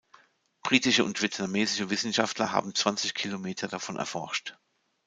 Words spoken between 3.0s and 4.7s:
Kilometer davon erforscht.